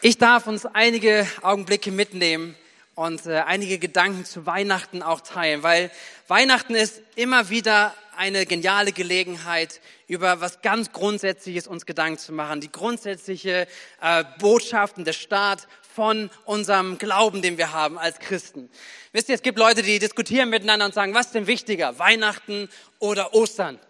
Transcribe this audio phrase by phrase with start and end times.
[0.00, 2.54] Ich darf uns einige Augenblicke mitnehmen
[2.94, 5.90] und äh, einige Gedanken zu Weihnachten auch teilen, weil
[6.28, 12.60] Weihnachten ist immer wieder eine geniale Gelegenheit, über was ganz Grundsätzliches uns Gedanken zu machen.
[12.60, 13.66] Die grundsätzliche
[14.00, 15.66] äh, Botschaften der Staat
[15.96, 18.70] von unserem Glauben, den wir haben als Christen.
[19.10, 22.68] Wisst ihr, es gibt Leute, die diskutieren miteinander und sagen, was ist denn wichtiger, Weihnachten
[23.00, 23.80] oder Ostern?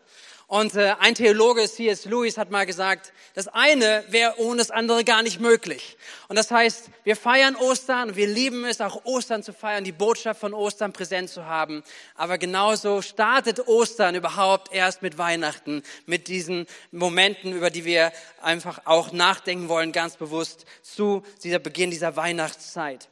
[0.49, 2.07] Und äh, ein Theologe, C.S.
[2.07, 5.99] Lewis, hat mal gesagt, das eine wäre ohne das andere gar nicht möglich.
[6.29, 10.41] Und das heißt, wir feiern Ostern wir lieben es, auch Ostern zu feiern, die Botschaft
[10.41, 11.85] von Ostern präsent zu haben.
[12.15, 18.81] Aber genauso startet Ostern überhaupt erst mit Weihnachten, mit diesen Momenten, über die wir einfach
[18.87, 23.11] auch nachdenken wollen, ganz bewusst zu dieser Beginn dieser Weihnachtszeit.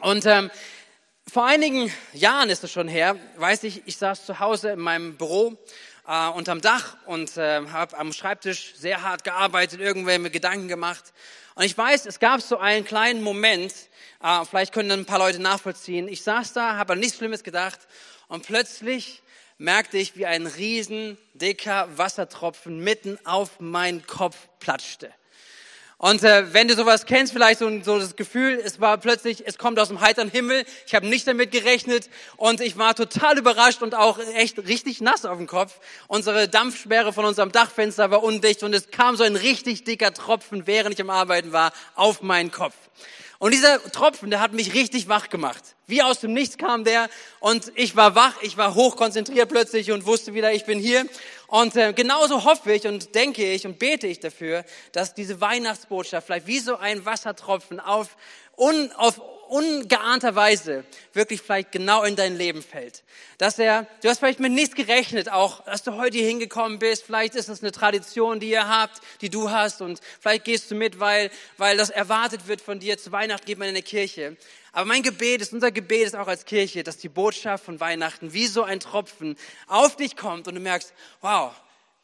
[0.00, 0.50] Und ähm,
[1.28, 5.16] vor einigen Jahren ist es schon her, weiß ich, ich saß zu Hause in meinem
[5.16, 5.56] Büro
[6.06, 11.12] äh, unterm Dach und äh, habe am Schreibtisch sehr hart gearbeitet, irgendwelche Gedanken gemacht.
[11.54, 13.74] Und ich weiß, es gab so einen kleinen Moment,
[14.22, 16.08] äh, vielleicht können ein paar Leute nachvollziehen.
[16.08, 17.80] Ich saß da, habe an nichts Schlimmes gedacht
[18.28, 19.22] und plötzlich
[19.58, 25.12] merkte ich, wie ein riesen dicker Wassertropfen mitten auf meinen Kopf platschte.
[25.98, 29.56] Und äh, wenn du sowas kennst, vielleicht so, so das Gefühl, es war plötzlich, es
[29.56, 33.80] kommt aus dem heiteren Himmel, ich habe nicht damit gerechnet und ich war total überrascht
[33.80, 35.80] und auch echt richtig nass auf dem Kopf.
[36.06, 40.66] Unsere Dampfsperre von unserem Dachfenster war undicht und es kam so ein richtig dicker Tropfen,
[40.66, 42.74] während ich am Arbeiten war, auf meinen Kopf.
[43.38, 45.62] Und dieser Tropfen, der hat mich richtig wach gemacht.
[45.86, 47.08] Wie aus dem Nichts kam der
[47.40, 51.06] und ich war wach, ich war hochkonzentriert plötzlich und wusste wieder, ich bin hier.
[51.46, 56.26] Und äh, genauso hoffe ich und denke ich und bete ich dafür, dass diese Weihnachtsbotschaft
[56.26, 58.16] vielleicht wie so ein Wassertropfen auf,
[58.56, 63.02] un, auf ungeahnter Weise wirklich vielleicht genau in dein Leben fällt.
[63.38, 67.04] Dass er, du hast vielleicht mit nichts gerechnet, auch, dass du heute hier hingekommen bist.
[67.04, 70.74] Vielleicht ist es eine Tradition, die ihr habt, die du hast und vielleicht gehst du
[70.74, 72.98] mit, weil, weil das erwartet wird von dir.
[72.98, 74.36] Zu Weihnachten geht man in eine Kirche.
[74.72, 78.32] Aber mein Gebet ist, unser Gebet ist auch als Kirche, dass die Botschaft von Weihnachten
[78.32, 79.36] wie so ein Tropfen
[79.66, 80.92] auf dich kommt und du merkst,
[81.22, 81.52] wow,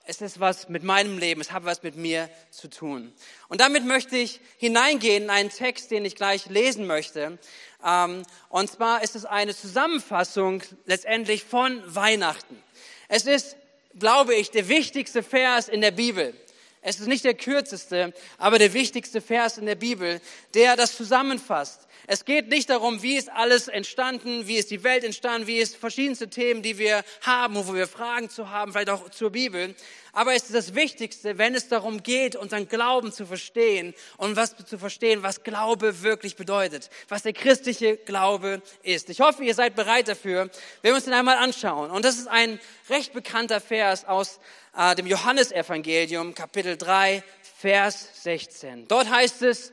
[0.05, 3.13] es ist was mit meinem Leben, es hat was mit mir zu tun.
[3.49, 7.39] Und damit möchte ich hineingehen in einen Text, den ich gleich lesen möchte.
[7.85, 12.63] Ähm, und zwar ist es eine Zusammenfassung letztendlich von Weihnachten.
[13.09, 13.57] Es ist,
[13.99, 16.35] glaube ich, der wichtigste Vers in der Bibel.
[16.81, 20.21] Es ist nicht der kürzeste, aber der wichtigste Vers in der Bibel,
[20.55, 21.87] der das zusammenfasst.
[22.07, 25.77] Es geht nicht darum, wie ist alles entstanden, wie ist die Welt entstanden, wie ist
[25.77, 29.75] verschiedenste Themen, die wir haben, wo wir Fragen zu haben, vielleicht auch zur Bibel.
[30.13, 34.55] Aber es ist das Wichtigste, wenn es darum geht, unseren Glauben zu verstehen und was
[34.57, 39.09] zu verstehen, was Glaube wirklich bedeutet, was der christliche Glaube ist.
[39.09, 40.51] Ich hoffe, ihr seid bereit dafür,
[40.83, 41.91] wenn wir uns den einmal anschauen.
[41.91, 42.61] Und das ist ein
[42.91, 44.39] recht bekannter Vers aus
[44.77, 47.23] äh, dem Johannesevangelium, Kapitel 3,
[47.59, 48.89] Vers 16.
[48.89, 49.73] Dort heißt es,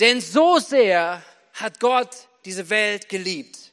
[0.00, 1.22] denn so sehr
[1.60, 3.72] hat Gott diese Welt geliebt,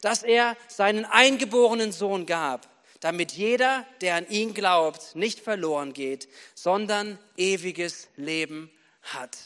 [0.00, 2.68] dass er seinen eingeborenen Sohn gab,
[3.00, 8.70] damit jeder, der an ihn glaubt, nicht verloren geht, sondern ewiges Leben
[9.02, 9.36] hat.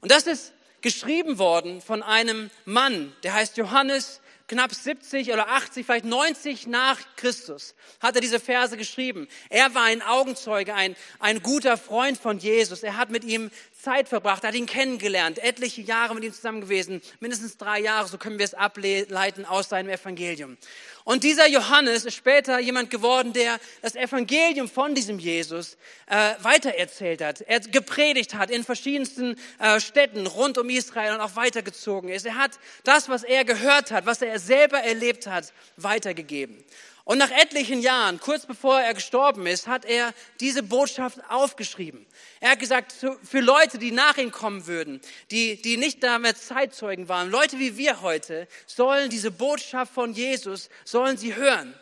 [0.00, 5.84] Und das ist geschrieben worden von einem Mann, der heißt Johannes, knapp 70 oder 80,
[5.84, 9.28] vielleicht 90 nach Christus hat er diese Verse geschrieben.
[9.50, 12.82] Er war ein Augenzeuge, ein, ein guter Freund von Jesus.
[12.82, 13.50] Er hat mit ihm
[13.80, 18.18] Zeit verbracht, hat ihn kennengelernt, etliche Jahre mit ihm zusammen gewesen, mindestens drei Jahre, so
[18.18, 20.56] können wir es ableiten aus seinem Evangelium.
[21.04, 27.22] Und dieser Johannes ist später jemand geworden, der das Evangelium von diesem Jesus äh, weitererzählt
[27.22, 32.26] hat, er gepredigt hat in verschiedensten äh, Städten rund um Israel und auch weitergezogen ist.
[32.26, 36.62] Er hat das, was er gehört hat, was er selber erlebt hat, weitergegeben.
[37.08, 42.04] Und nach etlichen Jahren, kurz bevor er gestorben ist, hat er diese Botschaft aufgeschrieben.
[42.38, 47.08] Er hat gesagt, für Leute, die nach ihm kommen würden, die, die nicht damals Zeitzeugen
[47.08, 51.72] waren, Leute wie wir heute, sollen diese Botschaft von Jesus, sollen sie hören.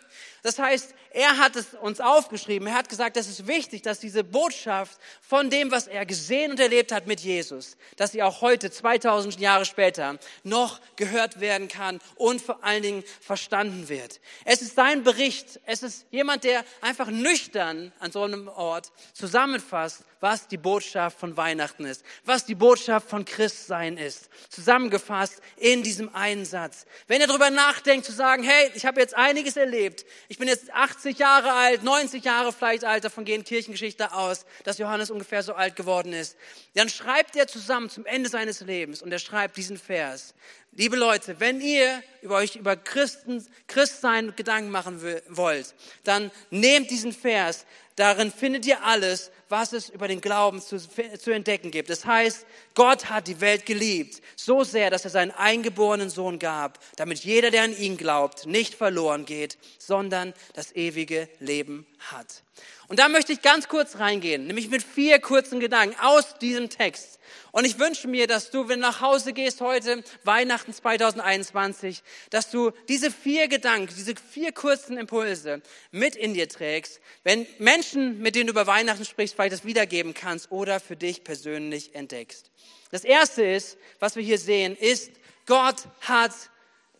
[0.44, 2.68] Das heißt, er hat es uns aufgeschrieben.
[2.68, 6.60] Er hat gesagt, es ist wichtig, dass diese Botschaft von dem, was er gesehen und
[6.60, 12.00] erlebt hat mit Jesus, dass sie auch heute, 2000 Jahre später, noch gehört werden kann
[12.16, 14.20] und vor allen Dingen verstanden wird.
[14.44, 15.58] Es ist sein Bericht.
[15.64, 21.36] Es ist jemand, der einfach nüchtern an so einem Ort zusammenfasst, was die Botschaft von
[21.36, 24.28] Weihnachten ist, was die Botschaft von Christsein ist.
[24.48, 26.86] Zusammengefasst in diesem einen Satz.
[27.06, 30.72] Wenn ihr darüber nachdenkt, zu sagen, hey, ich habe jetzt einiges erlebt, ich bin jetzt
[30.72, 35.54] 80 Jahre alt, 90 Jahre vielleicht alt, davon gehen Kirchengeschichte aus, dass Johannes ungefähr so
[35.54, 36.36] alt geworden ist,
[36.74, 40.34] dann schreibt er zusammen zum Ende seines Lebens und er schreibt diesen Vers.
[40.76, 45.74] Liebe Leute, wenn ihr über euch über Christen, Christsein Gedanken machen wollt,
[46.04, 51.30] dann nehmt diesen Vers, Darin findet ihr alles, was es über den Glauben zu, zu
[51.30, 51.88] entdecken gibt.
[51.88, 56.78] Das heißt, Gott hat die Welt geliebt, so sehr, dass er seinen eingeborenen Sohn gab,
[56.96, 62.42] damit jeder, der an ihn glaubt, nicht verloren geht, sondern das ewige Leben hat.
[62.88, 67.18] Und da möchte ich ganz kurz reingehen, nämlich mit vier kurzen Gedanken aus diesem Text.
[67.50, 72.50] Und ich wünsche mir, dass du, wenn du nach Hause gehst heute, Weihnachten 2021, dass
[72.50, 78.34] du diese vier Gedanken, diese vier kurzen Impulse mit in dir trägst, wenn Menschen, mit
[78.34, 82.50] denen du über Weihnachten sprichst, vielleicht das wiedergeben kannst oder für dich persönlich entdeckst.
[82.90, 85.10] Das erste ist, was wir hier sehen, ist,
[85.46, 86.32] Gott hat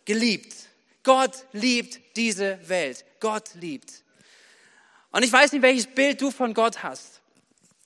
[0.05, 0.53] geliebt.
[1.03, 3.05] Gott liebt diese Welt.
[3.19, 4.03] Gott liebt.
[5.11, 7.21] Und ich weiß nicht, welches Bild du von Gott hast.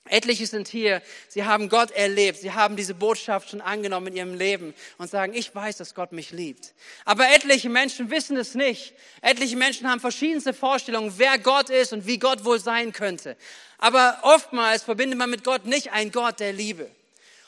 [0.05, 4.33] Etliche sind hier, sie haben Gott erlebt, sie haben diese Botschaft schon angenommen in ihrem
[4.33, 6.73] Leben und sagen, ich weiß, dass Gott mich liebt.
[7.05, 8.93] Aber etliche Menschen wissen es nicht.
[9.21, 13.37] Etliche Menschen haben verschiedenste Vorstellungen, wer Gott ist und wie Gott wohl sein könnte.
[13.77, 16.89] Aber oftmals verbindet man mit Gott nicht einen Gott der Liebe.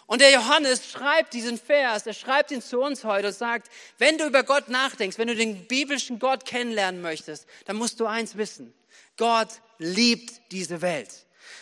[0.05, 4.17] Und der Johannes schreibt diesen Vers, er schreibt ihn zu uns heute und sagt, wenn
[4.17, 8.35] du über Gott nachdenkst, wenn du den biblischen Gott kennenlernen möchtest, dann musst du eins
[8.35, 8.73] wissen.
[9.17, 11.09] Gott liebt diese Welt.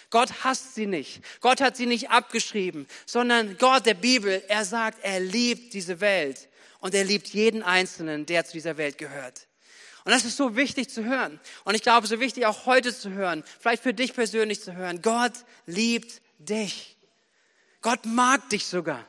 [0.10, 1.22] Gott hasst sie nicht.
[1.40, 6.50] Gott hat sie nicht abgeschrieben, sondern Gott der Bibel, er sagt, er liebt diese Welt
[6.80, 9.48] und er liebt jeden Einzelnen, der zu dieser Welt gehört.
[10.04, 11.40] Und das ist so wichtig zu hören.
[11.64, 15.02] Und ich glaube, so wichtig auch heute zu hören, vielleicht für dich persönlich zu hören.
[15.02, 15.34] Gott
[15.66, 16.98] liebt dich.
[17.82, 19.06] Gott mag dich sogar.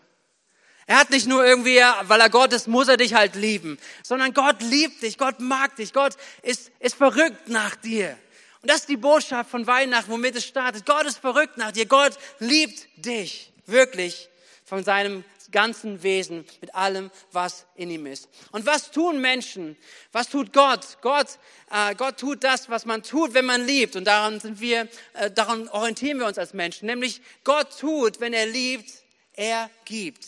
[0.87, 4.35] Er hat nicht nur irgendwie, weil er Gott ist, muss er dich halt lieben, sondern
[4.35, 8.19] Gott liebt dich, Gott mag dich, Gott ist, ist verrückt nach dir.
[8.63, 10.87] Und das ist die Botschaft von Weihnachten, womit es startet.
[10.87, 11.87] Gott ist verrückt nach dir.
[11.87, 13.53] Gott liebt dich.
[13.67, 14.29] Wirklich.
[14.65, 18.28] Von seinem ganzen Wesen, mit allem, was in ihm ist.
[18.50, 19.76] Und was tun Menschen?
[20.10, 20.99] Was tut Gott?
[21.02, 21.38] Gott,
[21.70, 23.94] äh, Gott tut das, was man tut, wenn man liebt.
[23.94, 26.87] Und daran sind wir, äh, daran orientieren wir uns als Menschen.
[26.87, 28.90] Nämlich Gott tut, wenn er liebt,
[29.34, 30.26] er gibt.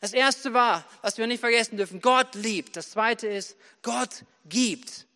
[0.00, 2.76] Das erste war, was wir nicht vergessen dürfen, Gott liebt.
[2.76, 5.06] Das zweite ist, Gott gibt.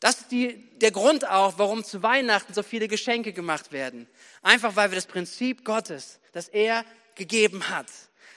[0.00, 4.08] Das ist die, der Grund auch, warum zu Weihnachten so viele Geschenke gemacht werden.
[4.42, 7.86] Einfach weil wir das Prinzip Gottes, das er gegeben hat,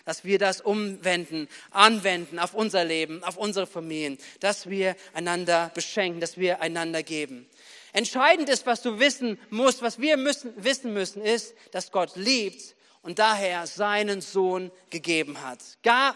[0.05, 6.21] dass wir das umwenden, anwenden auf unser Leben, auf unsere Familien, dass wir einander beschenken,
[6.21, 7.47] dass wir einander geben.
[7.91, 12.75] Entscheidend ist, was du wissen musst, was wir müssen, wissen müssen, ist, dass Gott liebt
[13.01, 15.59] und daher seinen Sohn gegeben hat.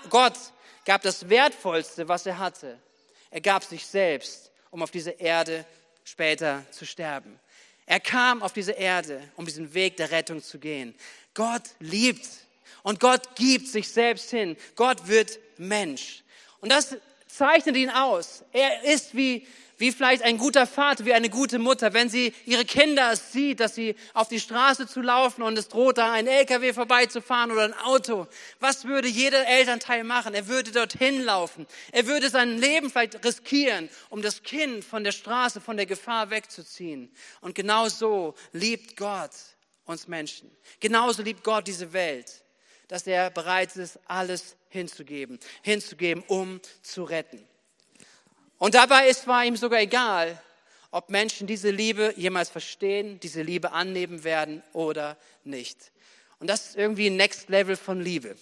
[0.09, 0.37] Gott
[0.85, 2.79] gab das Wertvollste, was er hatte.
[3.31, 5.65] Er gab sich selbst um auf diese Erde
[6.03, 7.39] später zu sterben.
[7.85, 10.93] Er kam auf diese Erde, um diesen Weg der Rettung zu gehen.
[11.33, 12.27] Gott liebt
[12.83, 14.57] und Gott gibt sich selbst hin.
[14.75, 16.23] Gott wird Mensch.
[16.61, 16.97] Und das
[17.27, 18.43] zeichnet ihn aus.
[18.51, 19.45] Er ist wie
[19.79, 23.75] wie vielleicht ein guter Vater, wie eine gute Mutter, wenn sie ihre Kinder sieht, dass
[23.75, 27.73] sie auf die Straße zu laufen und es droht da ein LKW vorbeizufahren oder ein
[27.73, 28.27] Auto.
[28.59, 30.33] Was würde jeder Elternteil machen?
[30.33, 31.65] Er würde dorthin laufen.
[31.93, 36.29] Er würde sein Leben vielleicht riskieren, um das Kind von der Straße, von der Gefahr
[36.29, 37.09] wegzuziehen.
[37.39, 39.31] Und genau so liebt Gott
[39.85, 40.51] uns Menschen.
[40.81, 42.43] Genauso liebt Gott diese Welt,
[42.89, 47.47] dass er bereit ist, alles hinzugeben, hinzugeben, um zu retten.
[48.57, 50.41] Und dabei ist war ihm sogar egal,
[50.91, 55.91] ob Menschen diese Liebe jemals verstehen, diese Liebe annehmen werden oder nicht.
[56.39, 58.35] Und das ist irgendwie ein Next Level von Liebe.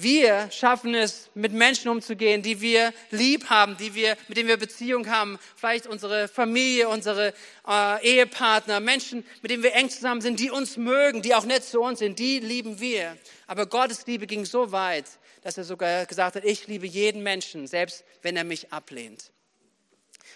[0.00, 4.56] Wir schaffen es, mit Menschen umzugehen, die wir lieb haben, die wir, mit denen wir
[4.56, 7.34] Beziehung haben, vielleicht unsere Familie, unsere
[7.66, 11.64] äh, Ehepartner, Menschen, mit denen wir eng zusammen sind, die uns mögen, die auch nett
[11.64, 13.18] zu uns sind, die lieben wir.
[13.48, 15.06] Aber Gottes Liebe ging so weit,
[15.42, 19.32] dass er sogar gesagt hat, ich liebe jeden Menschen, selbst wenn er mich ablehnt.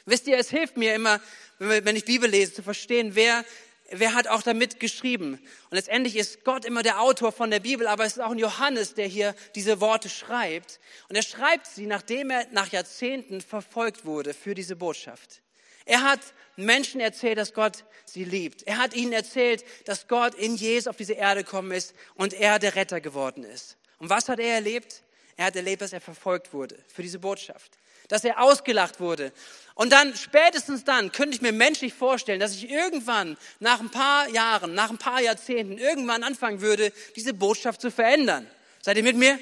[0.06, 1.20] Wisst ihr, es hilft mir immer,
[1.60, 3.44] wenn ich Bibel lese, zu verstehen, wer,
[3.92, 5.34] wer hat auch damit geschrieben.
[5.34, 8.38] Und letztendlich ist Gott immer der Autor von der Bibel, aber es ist auch ein
[8.38, 10.80] Johannes, der hier diese Worte schreibt.
[11.08, 15.42] Und er schreibt sie, nachdem er nach Jahrzehnten verfolgt wurde für diese Botschaft.
[15.84, 16.20] Er hat
[16.56, 18.62] Menschen erzählt, dass Gott sie liebt.
[18.64, 22.58] Er hat ihnen erzählt, dass Gott in Jesus auf diese Erde gekommen ist und er
[22.58, 23.76] der Retter geworden ist.
[23.99, 25.02] Und was hat er erlebt?
[25.37, 27.78] Er hat erlebt, dass er verfolgt wurde für diese Botschaft,
[28.12, 29.33] dass er ausgelacht wurde.
[29.75, 34.28] Und dann, spätestens dann, könnte ich mir menschlich vorstellen, dass ich irgendwann, nach ein paar
[34.28, 38.47] Jahren, nach ein paar Jahrzehnten, irgendwann anfangen würde, diese Botschaft zu verändern.
[38.83, 39.38] Seid ihr mit mir?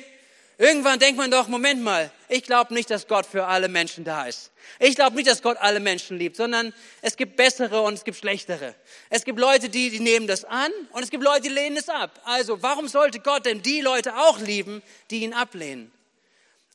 [0.56, 4.26] Irgendwann denkt man doch, Moment mal, ich glaube nicht, dass Gott für alle Menschen da
[4.26, 4.52] ist.
[4.78, 6.72] Ich glaube nicht, dass Gott alle Menschen liebt, sondern
[7.02, 8.76] es gibt bessere und es gibt schlechtere.
[9.08, 11.88] Es gibt Leute, die, die nehmen das an und es gibt Leute, die lehnen es
[11.88, 12.20] ab.
[12.24, 15.90] Also warum sollte Gott denn die Leute auch lieben, die ihn ablehnen?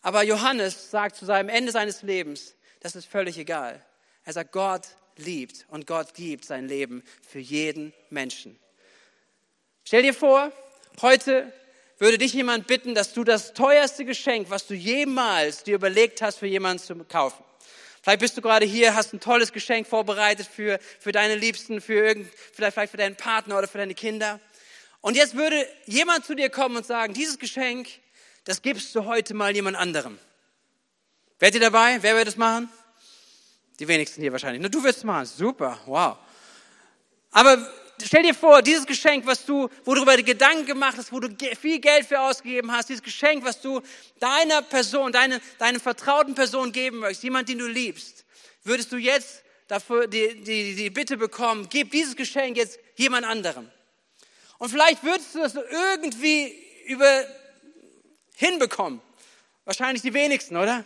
[0.06, 3.84] Aber Johannes sagt zu seinem Ende seines Lebens, das ist völlig egal.
[4.24, 4.84] Er sagt, Gott
[5.18, 8.56] liebt und Gott gibt sein Leben für jeden Menschen.
[9.84, 10.52] Stell dir vor,
[11.02, 11.52] heute
[11.98, 16.38] würde dich jemand bitten, dass du das teuerste Geschenk, was du jemals dir überlegt hast,
[16.38, 17.44] für jemanden zu kaufen.
[18.04, 21.96] Vielleicht bist du gerade hier, hast ein tolles Geschenk vorbereitet für, für deine Liebsten, für
[21.96, 24.40] irgend, vielleicht, vielleicht für deinen Partner oder für deine Kinder.
[25.02, 27.88] Und jetzt würde jemand zu dir kommen und sagen, dieses Geschenk,
[28.46, 30.18] das gibst du heute mal jemand anderem.
[31.40, 32.02] Werdet ihr dabei?
[32.02, 32.70] Wer wird es machen?
[33.80, 34.62] Die wenigsten hier wahrscheinlich.
[34.62, 35.26] Nur du wirst es machen.
[35.26, 36.18] Super, wow.
[37.32, 37.70] Aber
[38.02, 41.80] stell dir vor, dieses Geschenk, was du, wo du Gedanken gemacht hast, wo du viel
[41.80, 43.82] Geld für ausgegeben hast, dieses Geschenk, was du
[44.20, 48.26] deiner Person, deine, deiner vertrauten Person geben möchtest, jemand, den du liebst,
[48.64, 53.70] würdest du jetzt dafür die, die, die Bitte bekommen, gib dieses Geschenk jetzt jemand anderem.
[54.60, 57.26] Und vielleicht würdest du das irgendwie über
[58.36, 59.02] hinbekommen.
[59.66, 60.84] Wahrscheinlich die wenigsten, oder?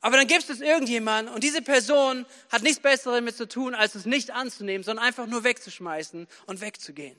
[0.00, 3.94] Aber dann gibt es irgendjemanden und diese Person hat nichts Besseres damit zu tun, als
[3.94, 7.18] es nicht anzunehmen, sondern einfach nur wegzuschmeißen und wegzugehen.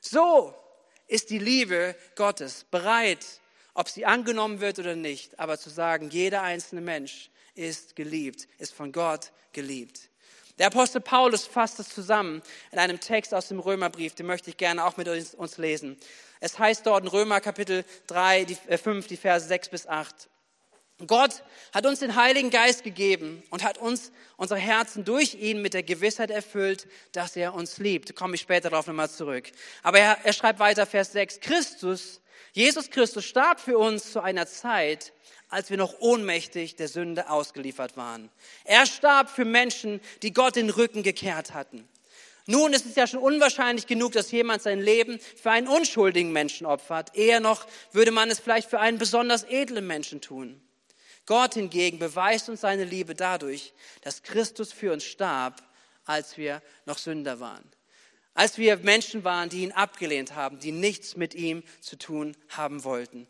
[0.00, 0.54] So
[1.08, 3.26] ist die Liebe Gottes bereit,
[3.74, 8.72] ob sie angenommen wird oder nicht, aber zu sagen, jeder einzelne Mensch ist geliebt, ist
[8.72, 10.08] von Gott geliebt.
[10.58, 14.56] Der Apostel Paulus fasst es zusammen in einem Text aus dem Römerbrief, den möchte ich
[14.56, 15.98] gerne auch mit uns lesen.
[16.40, 20.28] Es heißt dort in Römer Kapitel 3, die, äh 5, die Verse 6 bis 8.
[21.06, 21.42] Gott
[21.74, 25.82] hat uns den Heiligen Geist gegeben und hat uns unsere Herzen durch ihn mit der
[25.82, 28.16] Gewissheit erfüllt, dass er uns liebt.
[28.16, 29.52] Komme ich später darauf nochmal zurück.
[29.82, 32.22] Aber er, er schreibt weiter, Vers 6, Christus,
[32.52, 35.12] Jesus Christus starb für uns zu einer Zeit,
[35.48, 38.30] als wir noch ohnmächtig der Sünde ausgeliefert waren.
[38.64, 41.88] Er starb für Menschen, die Gott den Rücken gekehrt hatten.
[42.46, 46.66] Nun ist es ja schon unwahrscheinlich genug, dass jemand sein Leben für einen unschuldigen Menschen
[46.66, 47.16] opfert.
[47.16, 50.60] Eher noch würde man es vielleicht für einen besonders edlen Menschen tun.
[51.26, 53.72] Gott hingegen beweist uns seine Liebe dadurch,
[54.02, 55.60] dass Christus für uns starb,
[56.04, 57.64] als wir noch Sünder waren.
[58.32, 62.84] Als wir Menschen waren, die ihn abgelehnt haben, die nichts mit ihm zu tun haben
[62.84, 63.26] wollten.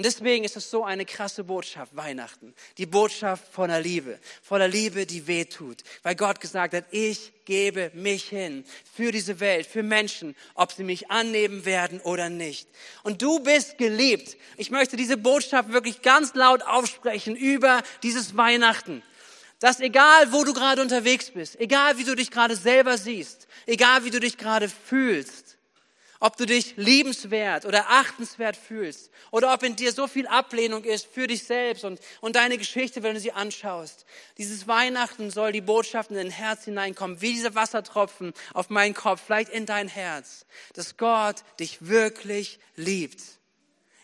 [0.00, 2.54] Und deswegen ist es so eine krasse Botschaft, Weihnachten.
[2.78, 4.18] Die Botschaft voller Liebe.
[4.42, 5.82] Voller Liebe, die weh tut.
[6.02, 8.64] Weil Gott gesagt hat, ich gebe mich hin
[8.94, 12.66] für diese Welt, für Menschen, ob sie mich annehmen werden oder nicht.
[13.02, 14.38] Und du bist geliebt.
[14.56, 19.02] Ich möchte diese Botschaft wirklich ganz laut aufsprechen über dieses Weihnachten.
[19.58, 24.02] Dass egal, wo du gerade unterwegs bist, egal wie du dich gerade selber siehst, egal
[24.06, 25.49] wie du dich gerade fühlst,
[26.20, 31.06] ob du dich liebenswert oder achtenswert fühlst oder ob in dir so viel Ablehnung ist
[31.06, 34.04] für dich selbst und, und deine Geschichte, wenn du sie anschaust.
[34.38, 39.22] Dieses Weihnachten soll die Botschaft in dein Herz hineinkommen, wie diese Wassertropfen auf meinen Kopf,
[39.24, 43.20] vielleicht in dein Herz, dass Gott dich wirklich liebt.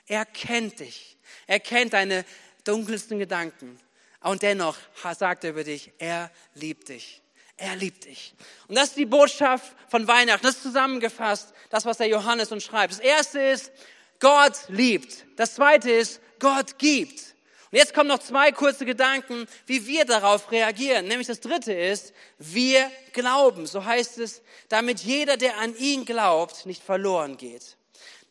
[0.07, 1.17] Er kennt dich.
[1.47, 2.25] Er kennt deine
[2.65, 3.79] dunkelsten Gedanken.
[4.21, 4.77] Und dennoch
[5.17, 7.23] sagt er über dich, er liebt dich.
[7.57, 8.35] Er liebt dich.
[8.69, 10.45] Und das ist die Botschaft von Weihnachten.
[10.45, 12.93] Das ist zusammengefasst, das, was der Johannes uns schreibt.
[12.93, 13.73] Das erste ist,
[14.21, 15.25] Gott liebt.
[15.37, 17.35] Das zweite ist, Gott gibt.
[17.71, 21.09] Und jetzt kommen noch zwei kurze Gedanken, wie wir darauf reagieren.
[21.09, 23.67] Nämlich das dritte ist, wir glauben.
[23.67, 27.77] So heißt es, damit jeder, der an ihn glaubt, nicht verloren geht.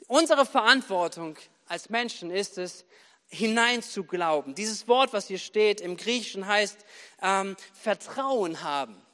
[0.08, 1.36] Unsere Verantwortung
[1.68, 2.86] als Menschen ist es,
[3.28, 4.56] hinein zu glauben.
[4.56, 6.78] Dieses Wort, was hier steht im Griechischen, heißt
[7.22, 9.05] ähm, Vertrauen haben.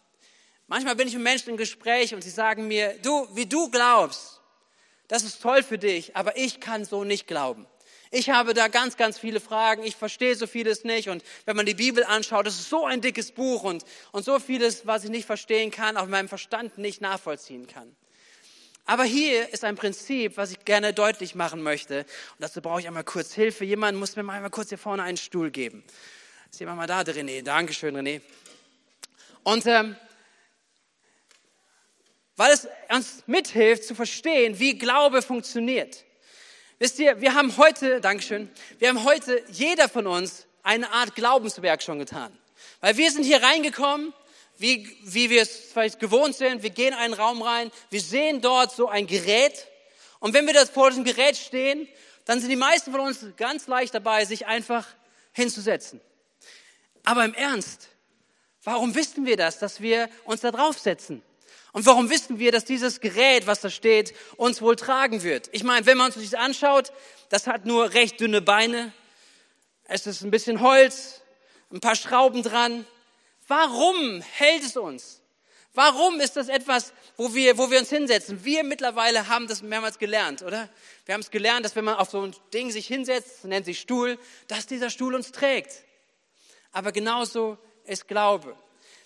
[0.71, 4.39] Manchmal bin ich mit Menschen im Gespräch und sie sagen mir, du, wie du glaubst,
[5.09, 7.67] das ist toll für dich, aber ich kann so nicht glauben.
[8.09, 9.83] Ich habe da ganz, ganz viele Fragen.
[9.83, 11.09] Ich verstehe so vieles nicht.
[11.09, 14.39] Und wenn man die Bibel anschaut, das ist so ein dickes Buch und, und so
[14.39, 17.93] vieles, was ich nicht verstehen kann, auch in meinem Verstand nicht nachvollziehen kann.
[18.85, 21.99] Aber hier ist ein Prinzip, was ich gerne deutlich machen möchte.
[21.99, 23.65] Und dazu brauche ich einmal kurz Hilfe.
[23.65, 25.83] Jemand muss mir mal einmal kurz hier vorne einen Stuhl geben.
[26.49, 27.43] Ist jemand mal da, René?
[27.43, 28.21] Dankeschön, René.
[29.43, 29.97] Und ähm,
[32.41, 36.05] weil es uns mithilft zu verstehen, wie Glaube funktioniert.
[36.79, 41.83] Wisst ihr, wir haben heute, Dankeschön, wir haben heute, jeder von uns, eine Art Glaubenswerk
[41.83, 42.35] schon getan.
[42.79, 44.11] Weil wir sind hier reingekommen,
[44.57, 48.41] wie, wie wir es vielleicht gewohnt sind, wir gehen in einen Raum rein, wir sehen
[48.41, 49.67] dort so ein Gerät
[50.19, 51.87] und wenn wir das vor diesem Gerät stehen,
[52.25, 54.87] dann sind die meisten von uns ganz leicht dabei, sich einfach
[55.31, 56.01] hinzusetzen.
[57.03, 57.89] Aber im Ernst,
[58.63, 61.21] warum wissen wir das, dass wir uns da draufsetzen?
[61.73, 65.49] Und warum wissen wir, dass dieses Gerät, was da steht, uns wohl tragen wird?
[65.53, 66.91] Ich meine, wenn man sich das anschaut,
[67.29, 68.91] das hat nur recht dünne Beine.
[69.85, 71.21] Es ist ein bisschen Holz,
[71.71, 72.85] ein paar Schrauben dran.
[73.47, 75.21] Warum hält es uns?
[75.73, 78.43] Warum ist das etwas, wo wir, wo wir uns hinsetzen?
[78.43, 80.67] Wir mittlerweile haben das mehrmals gelernt, oder?
[81.05, 83.79] Wir haben es gelernt, dass wenn man auf so ein Ding sich hinsetzt, nennt sich
[83.79, 85.83] Stuhl, dass dieser Stuhl uns trägt.
[86.73, 88.57] Aber genauso ist Glaube.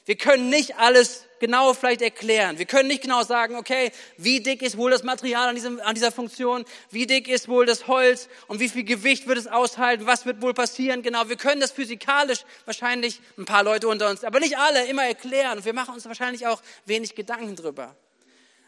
[0.06, 2.60] Wir können nicht alles genau vielleicht erklären.
[2.60, 5.96] Wir können nicht genau sagen, okay, wie dick ist wohl das Material an, diesem, an
[5.96, 10.06] dieser Funktion, wie dick ist wohl das Holz und wie viel Gewicht wird es aushalten,
[10.06, 11.02] was wird wohl passieren.
[11.02, 15.06] Genau, wir können das physikalisch wahrscheinlich ein paar Leute unter uns, aber nicht alle immer
[15.06, 15.66] erklären.
[15.66, 17.96] Wir machen uns wahrscheinlich auch wenig Gedanken drüber.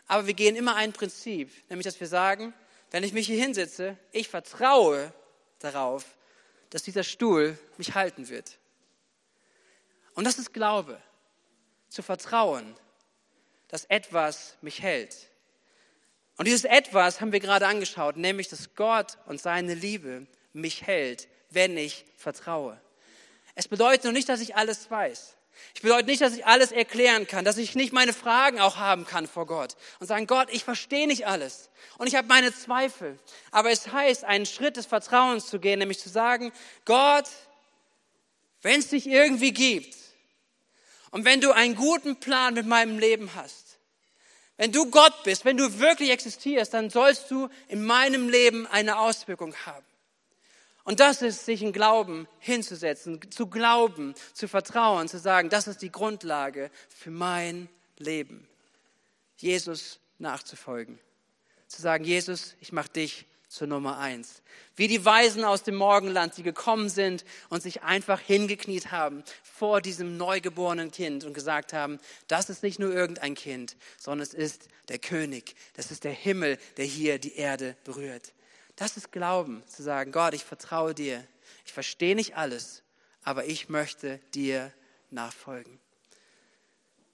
[0.07, 2.53] Aber wir gehen immer ein Prinzip, nämlich dass wir sagen,
[2.89, 5.13] wenn ich mich hier hinsetze, ich vertraue
[5.59, 6.05] darauf,
[6.71, 8.57] dass dieser Stuhl mich halten wird.
[10.15, 10.99] Und das ist Glaube
[11.89, 12.75] zu vertrauen,
[13.67, 15.15] dass etwas mich hält.
[16.37, 21.27] Und dieses etwas haben wir gerade angeschaut, nämlich dass Gott und seine Liebe mich hält,
[21.49, 22.79] wenn ich vertraue.
[23.55, 25.35] Es bedeutet noch nicht, dass ich alles weiß.
[25.73, 29.05] Ich bedeutet nicht, dass ich alles erklären kann, dass ich nicht meine Fragen auch haben
[29.05, 33.17] kann vor Gott und sagen, Gott, ich verstehe nicht alles und ich habe meine Zweifel.
[33.51, 36.51] Aber es heißt, einen Schritt des Vertrauens zu gehen, nämlich zu sagen,
[36.85, 37.25] Gott,
[38.61, 39.95] wenn es dich irgendwie gibt,
[41.17, 43.79] und wenn du einen guten Plan mit meinem Leben hast,
[44.55, 48.99] wenn du Gott bist, wenn du wirklich existierst, dann sollst du in meinem Leben eine
[48.99, 49.83] Auswirkung haben.
[50.83, 55.81] Und das ist, sich in Glauben hinzusetzen, zu glauben, zu vertrauen, zu sagen, das ist
[55.81, 58.47] die Grundlage für mein Leben.
[59.37, 60.99] Jesus nachzufolgen.
[61.67, 64.41] Zu sagen, Jesus, ich mache dich zur Nummer eins.
[64.75, 69.81] Wie die Weisen aus dem Morgenland, die gekommen sind und sich einfach hingekniet haben vor
[69.81, 74.67] diesem neugeborenen Kind und gesagt haben, das ist nicht nur irgendein Kind, sondern es ist
[74.89, 78.33] der König, das ist der Himmel, der hier die Erde berührt.
[78.75, 81.25] Das ist Glauben, zu sagen, Gott, ich vertraue dir.
[81.65, 82.83] Ich verstehe nicht alles,
[83.23, 84.71] aber ich möchte dir
[85.09, 85.79] nachfolgen.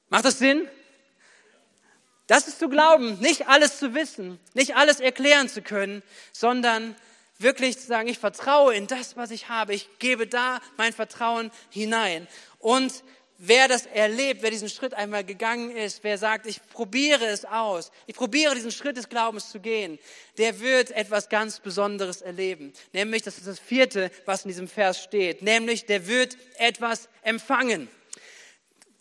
[0.10, 0.68] Macht das Sinn?
[2.28, 6.96] Das ist zu glauben, nicht alles zu wissen, nicht alles erklären zu können, sondern
[7.38, 9.74] wirklich zu sagen, ich vertraue in das, was ich habe.
[9.74, 12.28] Ich gebe da mein Vertrauen hinein.
[12.60, 13.04] Und
[13.38, 17.92] wer das erlebt, wer diesen Schritt einmal gegangen ist, wer sagt, ich probiere es aus,
[18.08, 20.00] ich probiere diesen Schritt des Glaubens zu gehen,
[20.38, 22.72] der wird etwas ganz Besonderes erleben.
[22.94, 27.90] Nämlich, das ist das vierte, was in diesem Vers steht, nämlich der wird etwas empfangen.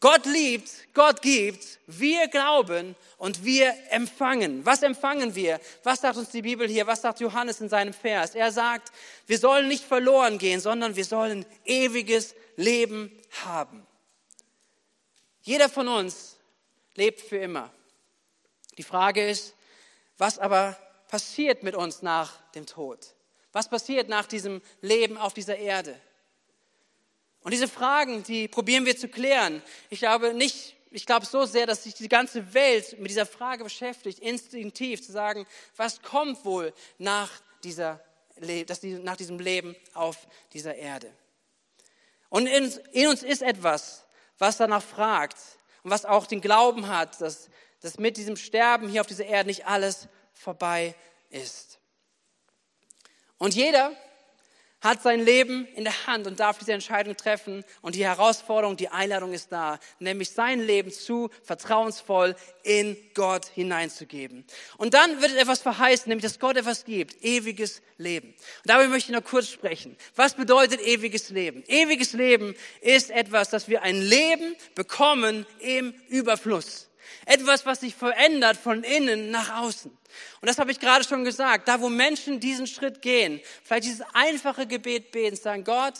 [0.02, 4.66] Gott liebt, Gott gibt, wir glauben und wir empfangen.
[4.66, 5.60] Was empfangen wir?
[5.84, 6.88] Was sagt uns die Bibel hier?
[6.88, 8.34] Was sagt Johannes in seinem Vers?
[8.34, 8.90] Er sagt,
[9.28, 13.86] wir sollen nicht verloren gehen, sondern wir sollen ewiges Leben haben.
[15.42, 16.36] Jeder von uns
[16.96, 17.72] lebt für immer.
[18.78, 19.54] Die Frage ist,
[20.18, 22.98] was aber passiert mit uns nach dem Tod?
[23.52, 25.94] Was passiert nach diesem Leben auf dieser Erde?
[27.42, 29.62] Und diese Fragen, die probieren wir zu klären.
[29.90, 33.64] Ich glaube nicht, ich glaube so sehr, dass sich die ganze Welt mit dieser Frage
[33.64, 37.30] beschäftigt, instinktiv zu sagen, was kommt wohl nach,
[37.64, 38.00] dieser,
[38.38, 41.12] nach diesem Leben auf dieser Erde.
[42.28, 44.04] Und in, in uns ist etwas,
[44.38, 45.36] was danach fragt
[45.82, 47.48] und was auch den Glauben hat, dass,
[47.80, 50.94] dass mit diesem Sterben hier auf dieser Erde nicht alles vorbei
[51.30, 51.78] ist.
[53.38, 53.92] Und jeder,
[54.82, 57.64] hat sein Leben in der Hand und darf diese Entscheidung treffen.
[57.80, 64.44] Und die Herausforderung, die Einladung ist da, nämlich sein Leben zu vertrauensvoll in Gott hineinzugeben.
[64.76, 68.28] Und dann wird etwas verheißen, nämlich dass Gott etwas gibt, ewiges Leben.
[68.28, 69.96] Und darüber möchte ich noch kurz sprechen.
[70.16, 71.62] Was bedeutet ewiges Leben?
[71.68, 76.88] Ewiges Leben ist etwas, dass wir ein Leben bekommen im Überfluss.
[77.26, 79.90] Etwas, was sich verändert von innen nach außen.
[79.90, 81.68] Und das habe ich gerade schon gesagt.
[81.68, 85.94] Da, wo Menschen diesen Schritt gehen, vielleicht dieses einfache Gebet beten, sagen, Gott,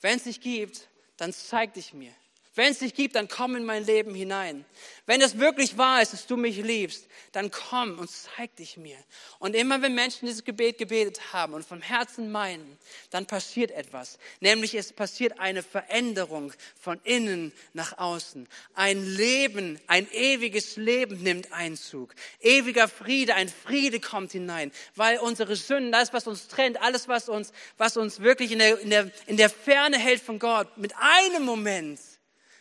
[0.00, 2.12] wenn es dich gibt, dann zeig dich mir.
[2.56, 4.64] Wenn es dich gibt, dann komm in mein Leben hinein.
[5.04, 8.96] Wenn es wirklich wahr ist, dass du mich liebst, dann komm und zeig dich mir.
[9.38, 12.78] Und immer wenn Menschen dieses Gebet gebetet haben und vom Herzen meinen,
[13.10, 14.18] dann passiert etwas.
[14.40, 18.48] Nämlich es passiert eine Veränderung von innen nach außen.
[18.74, 22.14] Ein Leben, ein ewiges Leben nimmt Einzug.
[22.40, 27.28] Ewiger Friede, ein Friede kommt hinein, weil unsere Sünden, das, was uns trennt, alles, was
[27.28, 30.94] uns, was uns wirklich in der, in der, in der Ferne hält von Gott, mit
[30.96, 32.00] einem Moment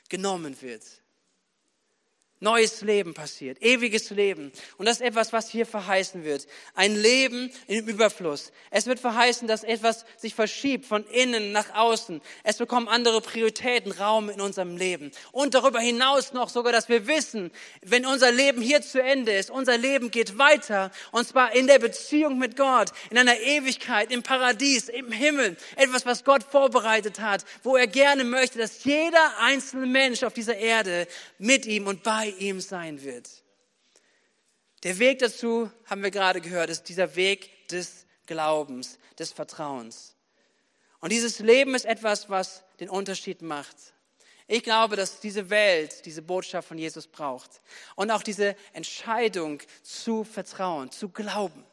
[0.09, 1.01] genommen wird.
[2.45, 4.51] Neues Leben passiert, ewiges Leben.
[4.77, 6.45] Und das ist etwas, was hier verheißen wird.
[6.75, 8.51] Ein Leben im Überfluss.
[8.69, 12.21] Es wird verheißen, dass etwas sich verschiebt von innen nach außen.
[12.43, 15.09] Es bekommen andere Prioritäten Raum in unserem Leben.
[15.31, 17.49] Und darüber hinaus noch sogar, dass wir wissen,
[17.81, 20.91] wenn unser Leben hier zu Ende ist, unser Leben geht weiter.
[21.11, 25.57] Und zwar in der Beziehung mit Gott, in einer Ewigkeit, im Paradies, im Himmel.
[25.77, 30.57] Etwas, was Gott vorbereitet hat, wo er gerne möchte, dass jeder einzelne Mensch auf dieser
[30.57, 31.07] Erde
[31.39, 33.29] mit ihm und bei ihm sein wird.
[34.83, 40.15] Der Weg dazu, haben wir gerade gehört, ist dieser Weg des Glaubens, des Vertrauens.
[40.99, 43.75] Und dieses Leben ist etwas, was den Unterschied macht.
[44.47, 47.61] Ich glaube, dass diese Welt diese Botschaft von Jesus braucht
[47.95, 51.63] und auch diese Entscheidung zu vertrauen, zu glauben.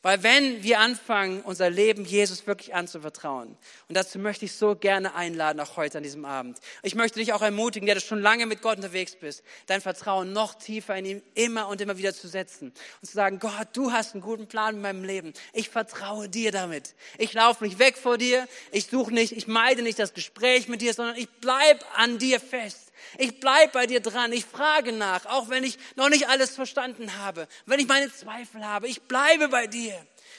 [0.00, 3.56] Weil wenn wir anfangen, unser Leben Jesus wirklich anzuvertrauen,
[3.88, 6.60] und dazu möchte ich so gerne einladen, auch heute an diesem Abend.
[6.84, 10.32] Ich möchte dich auch ermutigen, der du schon lange mit Gott unterwegs bist, dein Vertrauen
[10.32, 13.90] noch tiefer in ihm immer und immer wieder zu setzen und zu sagen, Gott, du
[13.90, 15.32] hast einen guten Plan in meinem Leben.
[15.52, 16.94] Ich vertraue dir damit.
[17.18, 18.46] Ich laufe nicht weg vor dir.
[18.70, 22.38] Ich suche nicht, ich meide nicht das Gespräch mit dir, sondern ich bleib an dir
[22.38, 22.87] fest.
[23.18, 24.32] Ich bleib bei dir dran.
[24.32, 28.64] Ich frage nach, auch wenn ich noch nicht alles verstanden habe, wenn ich meine Zweifel
[28.64, 28.88] habe.
[28.88, 29.94] Ich bleibe bei dir,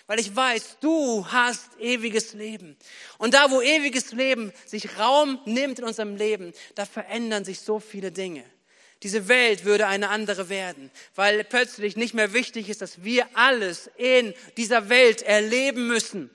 [0.08, 2.78] weil ich weiß, du hast ewiges Leben.
[3.18, 7.80] Und da, wo ewiges Leben sich Raum nimmt in unserem Leben, da verändern sich so
[7.80, 8.44] viele Dinge.
[9.04, 13.90] Diese Welt würde eine andere werden, weil plötzlich nicht mehr wichtig ist, dass wir alles
[13.98, 16.30] in dieser Welt erleben müssen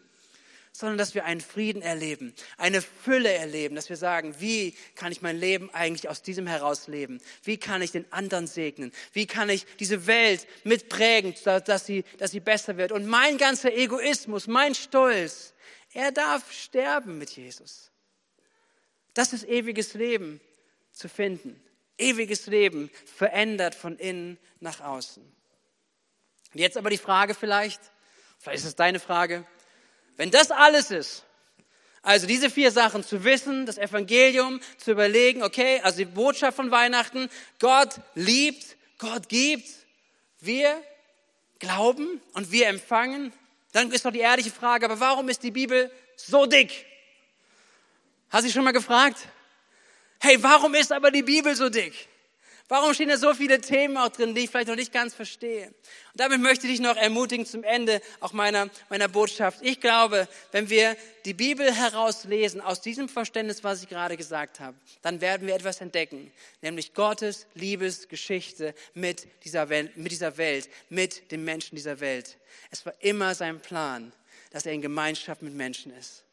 [0.76, 5.22] sondern dass wir einen Frieden erleben, eine Fülle erleben, dass wir sagen, wie kann ich
[5.22, 7.20] mein Leben eigentlich aus diesem heraus leben?
[7.44, 8.90] Wie kann ich den anderen segnen?
[9.12, 12.90] Wie kann ich diese Welt mitprägen, dass sie, dass sie besser wird?
[12.90, 15.54] Und mein ganzer Egoismus, mein Stolz,
[15.92, 17.92] er darf sterben mit Jesus.
[19.14, 20.40] Das ist ewiges Leben
[20.90, 21.62] zu finden.
[21.98, 25.24] Ewiges Leben verändert von innen nach außen.
[26.52, 27.80] Jetzt aber die Frage vielleicht,
[28.40, 29.46] vielleicht ist es deine Frage,
[30.16, 31.24] wenn das alles ist,
[32.02, 36.70] also diese vier Sachen zu wissen, das Evangelium zu überlegen, okay, also die Botschaft von
[36.70, 39.66] Weihnachten, Gott liebt, Gott gibt,
[40.40, 40.82] wir
[41.58, 43.32] glauben und wir empfangen,
[43.72, 46.84] dann ist doch die ehrliche Frage, aber warum ist die Bibel so dick?
[48.28, 49.18] Hast du dich schon mal gefragt?
[50.20, 52.08] Hey, warum ist aber die Bibel so dick?
[52.68, 55.66] Warum stehen da so viele Themen auch drin, die ich vielleicht noch nicht ganz verstehe?
[55.66, 55.74] Und
[56.14, 59.58] damit möchte ich dich noch ermutigen zum Ende auch meiner, meiner Botschaft.
[59.60, 60.96] Ich glaube, wenn wir
[61.26, 65.82] die Bibel herauslesen aus diesem Verständnis, was ich gerade gesagt habe, dann werden wir etwas
[65.82, 72.38] entdecken, nämlich Gottes Liebesgeschichte mit dieser Welt, mit dieser Welt, mit den Menschen dieser Welt.
[72.70, 74.10] Es war immer sein Plan,
[74.52, 76.23] dass er in Gemeinschaft mit Menschen ist.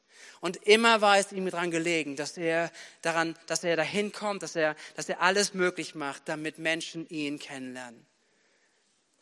[0.42, 2.72] Und immer war es ihm daran gelegen, dass er
[3.04, 7.38] daran, dass er dahin kommt, dass er, dass er alles möglich macht, damit Menschen ihn
[7.38, 8.06] kennenlernen.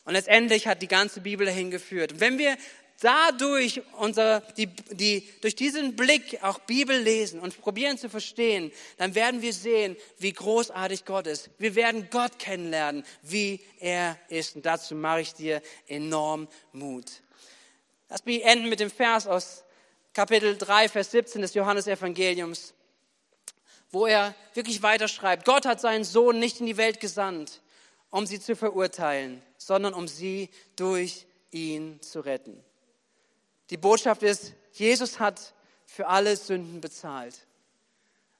[0.04, 2.12] Und letztendlich hat die ganze Bibel dahin geführt.
[2.12, 2.56] Und wenn wir
[3.00, 9.14] dadurch unser, die, die, durch diesen Blick auch Bibel lesen und probieren zu verstehen, dann
[9.14, 11.50] werden wir sehen, wie großartig Gott ist.
[11.58, 14.56] Wir werden Gott kennenlernen, wie er ist.
[14.56, 17.06] Und dazu mache ich dir enorm Mut.
[18.08, 19.64] Lass mich enden mit dem Vers aus
[20.12, 22.74] Kapitel 3, Vers 17 des Johannesevangeliums,
[23.90, 27.60] wo er wirklich weiterschreibt, Gott hat seinen Sohn nicht in die Welt gesandt,
[28.10, 32.62] um sie zu verurteilen, sondern um sie durch ihn zu retten.
[33.70, 35.54] Die Botschaft ist, Jesus hat
[35.86, 37.46] für alle Sünden bezahlt.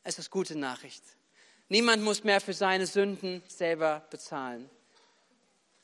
[0.03, 1.03] Es ist gute Nachricht.
[1.69, 4.69] Niemand muss mehr für seine Sünden selber bezahlen.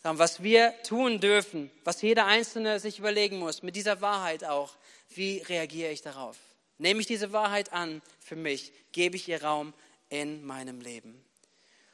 [0.02, 4.76] Was wir tun dürfen, was jeder Einzelne sich überlegen muss, mit dieser Wahrheit auch,
[5.10, 6.36] wie reagiere ich darauf?
[6.78, 8.72] Nehme ich diese Wahrheit an für mich?
[8.92, 9.72] Gebe ich ihr Raum
[10.08, 11.24] in meinem Leben?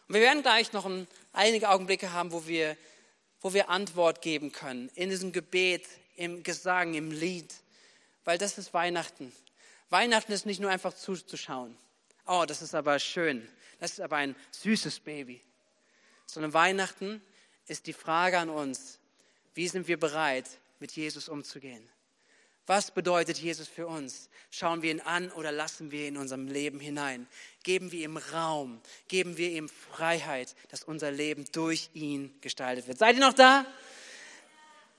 [0.08, 0.90] Und wir werden gleich noch
[1.32, 2.76] einige Augenblicke haben, wo wir,
[3.40, 4.90] wo wir Antwort geben können.
[4.94, 5.86] In diesem Gebet,
[6.16, 7.54] im Gesang, im Lied.
[8.24, 9.32] Weil das ist Weihnachten.
[9.88, 11.76] Weihnachten ist nicht nur einfach zuzuschauen.
[12.26, 13.48] Oh, das ist aber schön.
[13.78, 15.40] Das ist aber ein süßes Baby.
[16.26, 17.22] Sondern Weihnachten
[17.72, 19.00] ist die Frage an uns,
[19.54, 20.46] wie sind wir bereit,
[20.78, 21.82] mit Jesus umzugehen?
[22.66, 24.28] Was bedeutet Jesus für uns?
[24.50, 27.26] Schauen wir ihn an oder lassen wir ihn in unserem Leben hinein?
[27.64, 28.80] Geben wir ihm Raum?
[29.08, 32.98] Geben wir ihm Freiheit, dass unser Leben durch ihn gestaltet wird?
[32.98, 33.66] Seid ihr noch da?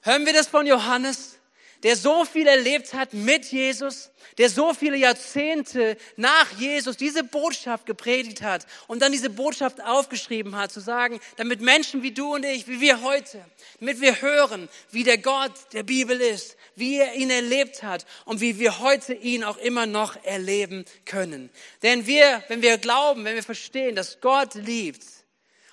[0.02, 1.38] Hören wir das von Johannes?
[1.84, 7.86] Der so viel erlebt hat mit Jesus, der so viele Jahrzehnte nach Jesus diese Botschaft
[7.86, 12.46] gepredigt hat und dann diese Botschaft aufgeschrieben hat, zu sagen, damit Menschen wie du und
[12.46, 13.44] ich, wie wir heute,
[13.80, 18.40] damit wir hören, wie der Gott der Bibel ist, wie er ihn erlebt hat und
[18.40, 21.50] wie wir heute ihn auch immer noch erleben können.
[21.84, 25.04] Denn wir, wenn wir glauben, wenn wir verstehen, dass Gott liebt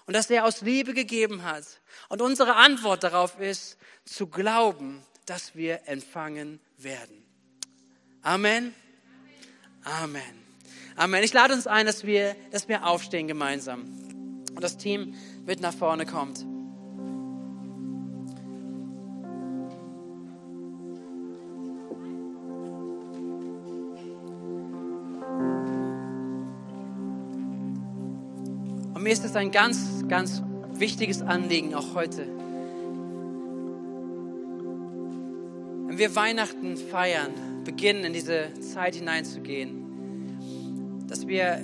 [0.06, 1.64] und dass er aus Liebe gegeben hat
[2.08, 7.22] und unsere Antwort darauf ist, zu glauben, dass wir empfangen werden.
[8.22, 8.74] Amen.
[9.84, 10.20] Amen.
[10.96, 11.22] Amen.
[11.22, 13.82] Ich lade uns ein, dass wir, dass wir aufstehen gemeinsam.
[14.52, 15.14] Und das Team
[15.46, 16.40] mit nach vorne kommt.
[28.94, 32.39] Und mir ist es ein ganz, ganz wichtiges Anliegen auch heute
[36.00, 41.58] wir Weihnachten feiern, beginnen in diese Zeit hineinzugehen, dass wir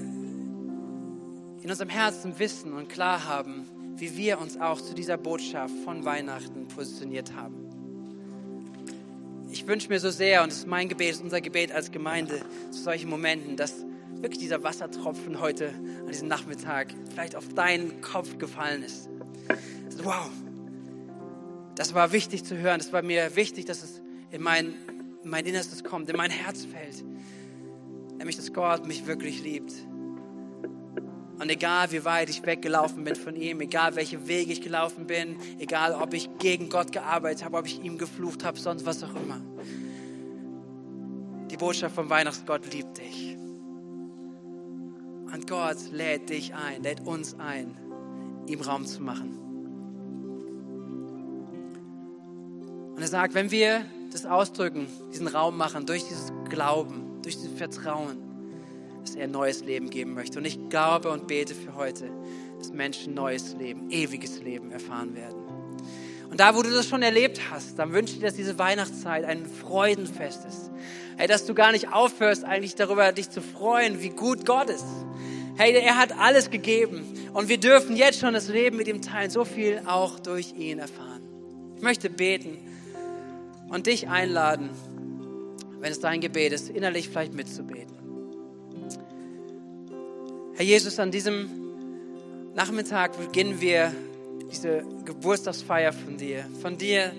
[1.62, 6.04] in unserem Herzen wissen und klar haben, wie wir uns auch zu dieser Botschaft von
[6.04, 7.54] Weihnachten positioniert haben.
[9.50, 11.90] Ich wünsche mir so sehr, und es ist mein Gebet, es ist unser Gebet als
[11.90, 18.02] Gemeinde zu solchen Momenten, dass wirklich dieser Wassertropfen heute an diesem Nachmittag vielleicht auf deinen
[18.02, 19.08] Kopf gefallen ist.
[19.86, 20.28] Also, wow,
[21.74, 22.80] das war wichtig zu hören.
[22.80, 24.74] Das war mir wichtig, dass es in mein,
[25.22, 27.04] in mein Innerstes kommt, in mein Herz fällt.
[28.18, 29.72] Nämlich, dass Gott mich wirklich liebt.
[31.38, 35.36] Und egal wie weit ich weggelaufen bin von ihm, egal welche Wege ich gelaufen bin,
[35.58, 39.14] egal ob ich gegen Gott gearbeitet habe, ob ich ihm geflucht habe, sonst was auch
[39.14, 39.40] immer.
[41.50, 43.36] Die Botschaft vom Weihnachtsgott liebt dich.
[45.32, 47.76] Und Gott lädt dich ein, lädt uns ein,
[48.46, 49.38] ihm Raum zu machen.
[52.94, 53.84] Und er sagt, wenn wir
[54.16, 58.16] das ausdrücken, diesen Raum machen, durch dieses Glauben, durch dieses Vertrauen,
[59.02, 60.38] dass er neues Leben geben möchte.
[60.38, 62.10] Und ich glaube und bete für heute,
[62.58, 65.36] dass Menschen neues Leben, ewiges Leben erfahren werden.
[66.30, 69.24] Und da, wo du das schon erlebt hast, dann wünsche ich dir, dass diese Weihnachtszeit
[69.24, 70.70] ein Freudenfest ist.
[71.16, 74.86] Hey, dass du gar nicht aufhörst, eigentlich darüber dich zu freuen, wie gut Gott ist.
[75.56, 79.30] Hey, er hat alles gegeben und wir dürfen jetzt schon das Leben mit ihm teilen,
[79.30, 81.22] so viel auch durch ihn erfahren.
[81.76, 82.58] Ich möchte beten
[83.68, 84.70] und dich einladen,
[85.80, 87.96] wenn es dein Gebet ist, innerlich vielleicht mitzubeten.
[90.54, 91.50] Herr Jesus, an diesem
[92.54, 93.92] Nachmittag beginnen wir
[94.50, 96.46] diese Geburtstagsfeier von dir.
[96.62, 97.12] Von dir,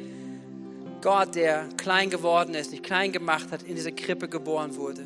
[1.02, 5.04] Gott, der klein geworden ist, nicht klein gemacht hat, in diese Krippe geboren wurde.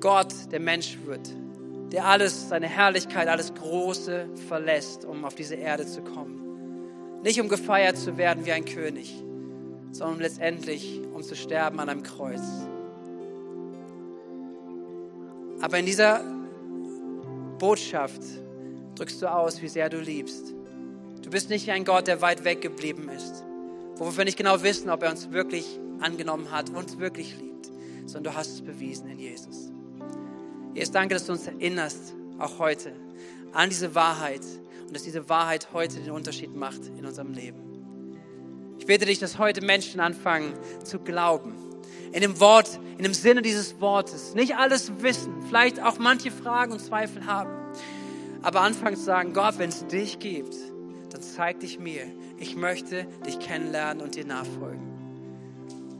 [0.00, 1.28] Gott, der Mensch wird,
[1.92, 7.20] der alles, seine Herrlichkeit, alles Große verlässt, um auf diese Erde zu kommen.
[7.22, 9.14] Nicht um gefeiert zu werden wie ein König,
[9.92, 12.42] sondern letztendlich um zu sterben an einem Kreuz.
[15.60, 16.22] Aber in dieser
[17.58, 18.20] Botschaft
[18.94, 20.54] drückst du aus, wie sehr du liebst.
[21.22, 23.44] Du bist nicht ein Gott, der weit weg geblieben ist,
[23.96, 27.70] wo wir nicht genau wissen, ob er uns wirklich angenommen hat, uns wirklich liebt,
[28.06, 29.70] sondern du hast es bewiesen in Jesus.
[30.74, 32.92] Jesus, danke, dass du uns erinnerst, auch heute,
[33.52, 34.42] an diese Wahrheit
[34.86, 37.65] und dass diese Wahrheit heute den Unterschied macht in unserem Leben.
[38.78, 40.52] Ich bitte dich, dass heute Menschen anfangen
[40.84, 41.54] zu glauben.
[42.12, 44.34] In dem Wort, in dem Sinne dieses Wortes.
[44.34, 47.50] Nicht alles wissen, vielleicht auch manche Fragen und Zweifel haben.
[48.42, 50.54] Aber anfangen zu sagen, Gott, wenn es dich gibt,
[51.10, 52.04] dann zeig dich mir.
[52.38, 54.96] Ich möchte dich kennenlernen und dir nachfolgen.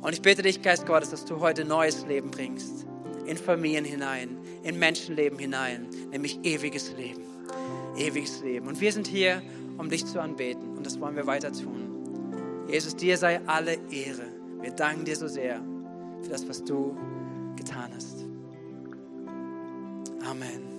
[0.00, 2.86] Und ich bitte dich, Geist Gottes, dass du heute neues Leben bringst.
[3.26, 7.22] In Familien hinein, in Menschenleben hinein, nämlich ewiges Leben.
[7.96, 8.68] Ewiges Leben.
[8.68, 9.42] Und wir sind hier,
[9.78, 10.76] um dich zu anbeten.
[10.76, 11.75] Und das wollen wir weiter tun.
[12.68, 14.26] Jesus, dir sei alle Ehre.
[14.61, 15.61] Wir danken dir so sehr
[16.22, 16.96] für das, was du
[17.57, 18.24] getan hast.
[20.29, 20.75] Amen.